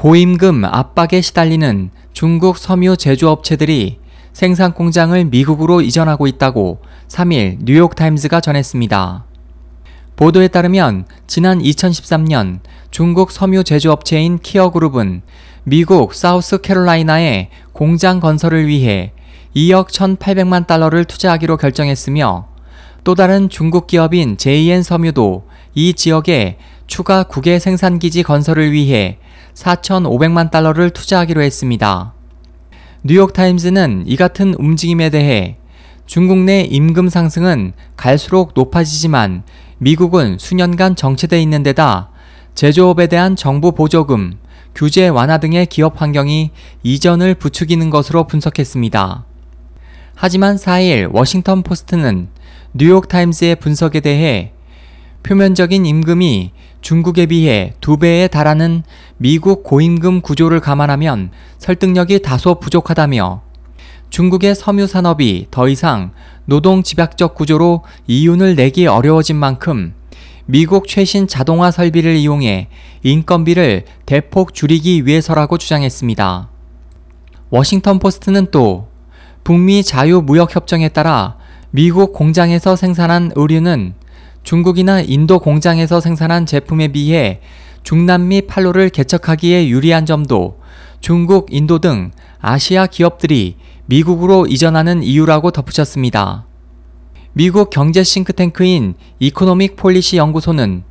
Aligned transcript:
고임금 0.00 0.64
압박에 0.64 1.20
시달리는 1.20 1.90
중국 2.14 2.56
섬유 2.56 2.96
제조업체들이 2.96 3.98
생산 4.32 4.72
공장을 4.72 5.22
미국으로 5.26 5.82
이전하고 5.82 6.26
있다고 6.26 6.80
3일 7.08 7.58
뉴욕타임즈가 7.64 8.40
전했습니다. 8.40 9.26
보도에 10.16 10.48
따르면 10.48 11.04
지난 11.26 11.58
2013년 11.58 12.60
중국 12.90 13.30
섬유 13.30 13.62
제조업체인 13.64 14.38
키어그룹은 14.38 15.20
미국 15.64 16.14
사우스캐롤라이나에 16.14 17.50
공장 17.74 18.20
건설을 18.20 18.68
위해 18.68 19.12
2억 19.54 19.88
1,800만 19.88 20.66
달러를 20.66 21.04
투자하기로 21.04 21.58
결정했으며 21.58 22.48
또 23.04 23.14
다른 23.14 23.50
중국 23.50 23.86
기업인 23.86 24.38
JN 24.38 24.82
섬유도 24.82 25.44
이 25.74 25.92
지역에 25.92 26.56
추가 26.90 27.22
국외 27.22 27.60
생산기지 27.60 28.24
건설을 28.24 28.72
위해 28.72 29.18
4,500만 29.54 30.50
달러를 30.50 30.90
투자하기로 30.90 31.40
했습니다. 31.40 32.14
뉴욕타임즈는 33.04 34.04
이 34.06 34.16
같은 34.16 34.54
움직임에 34.58 35.08
대해 35.08 35.56
중국 36.04 36.38
내 36.38 36.62
임금 36.62 37.08
상승은 37.08 37.74
갈수록 37.96 38.54
높아지지만 38.56 39.44
미국은 39.78 40.36
수년간 40.40 40.96
정체돼 40.96 41.40
있는 41.40 41.62
데다 41.62 42.10
제조업에 42.56 43.06
대한 43.06 43.36
정부 43.36 43.70
보조금, 43.70 44.38
규제 44.74 45.06
완화 45.06 45.38
등의 45.38 45.66
기업 45.66 46.02
환경이 46.02 46.50
이전을 46.82 47.36
부추기는 47.36 47.88
것으로 47.88 48.26
분석했습니다. 48.26 49.24
하지만 50.16 50.56
4일 50.56 51.14
워싱턴 51.14 51.62
포스트는 51.62 52.30
뉴욕타임스의 52.74 53.56
분석에 53.56 54.00
대해 54.00 54.54
표면적인 55.22 55.86
임금이 55.86 56.52
중국에 56.80 57.26
비해 57.26 57.74
두 57.80 57.98
배에 57.98 58.28
달하는 58.28 58.82
미국 59.18 59.62
고임금 59.64 60.22
구조를 60.22 60.60
감안하면 60.60 61.30
설득력이 61.58 62.22
다소 62.22 62.56
부족하다며 62.58 63.42
중국의 64.08 64.54
섬유 64.54 64.86
산업이 64.86 65.46
더 65.50 65.68
이상 65.68 66.12
노동 66.46 66.82
집약적 66.82 67.34
구조로 67.34 67.84
이윤을 68.06 68.56
내기 68.56 68.86
어려워진 68.86 69.36
만큼 69.36 69.94
미국 70.46 70.88
최신 70.88 71.28
자동화 71.28 71.70
설비를 71.70 72.16
이용해 72.16 72.68
인건비를 73.04 73.84
대폭 74.04 74.52
줄이기 74.52 75.06
위해서라고 75.06 75.58
주장했습니다. 75.58 76.48
워싱턴 77.50 77.98
포스트는 77.98 78.48
또 78.50 78.88
북미 79.44 79.84
자유무역협정에 79.84 80.88
따라 80.88 81.36
미국 81.70 82.12
공장에서 82.12 82.74
생산한 82.74 83.32
의류는 83.36 83.94
중국이나 84.42 85.00
인도 85.00 85.38
공장에서 85.38 86.00
생산한 86.00 86.46
제품에 86.46 86.88
비해 86.88 87.40
중남미 87.82 88.42
판로를 88.42 88.90
개척하기에 88.90 89.68
유리한 89.68 90.06
점도 90.06 90.60
중국, 91.00 91.48
인도 91.50 91.78
등 91.78 92.10
아시아 92.40 92.86
기업들이 92.86 93.56
미국으로 93.86 94.46
이전하는 94.46 95.02
이유라고 95.02 95.50
덧붙였습니다. 95.50 96.46
미국 97.32 97.70
경제 97.70 98.02
싱크탱크인 98.02 98.94
Economic 99.18 99.76
Policy 99.76 100.16
연구소는 100.16 100.84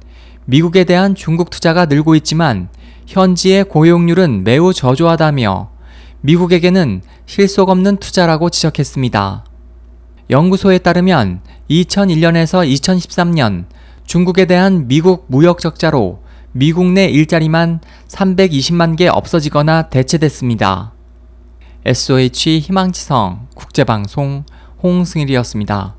미국에 0.46 0.84
대한 0.84 1.16
중국 1.16 1.50
투자가 1.50 1.86
늘고 1.86 2.16
있지만 2.16 2.70
현지의 3.08 3.66
고용률은 3.66 4.44
매우 4.44 4.74
저조하다며 4.74 5.70
미국에게는 6.22 7.02
실속 7.26 7.70
없는 7.70 7.98
투자라고 7.98 8.50
지적했습니다. 8.50 9.46
연구소에 10.30 10.78
따르면 10.80 11.42
2001년에서 11.70 12.68
2013년 12.68 13.66
중국에 14.06 14.46
대한 14.46 14.88
미국 14.88 15.26
무역 15.28 15.60
적자로 15.60 16.22
미국 16.52 16.86
내 16.92 17.06
일자리만 17.06 17.80
320만 18.08 18.98
개 18.98 19.08
없어지거나 19.08 19.90
대체됐습니다. 19.90 20.94
SOH 21.86 22.60
희망지성 22.60 23.48
국제방송 23.56 24.44
홍승일이었습니다. 24.84 25.99